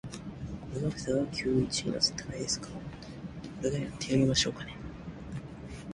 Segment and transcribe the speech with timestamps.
[0.73, 2.69] これがフェザー級一位の戦いですか？
[3.61, 4.75] 俺がやってやりましょうかね。